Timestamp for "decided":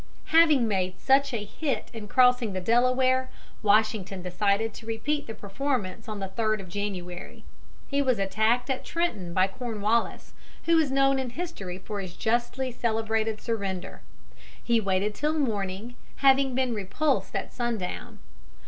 4.23-4.73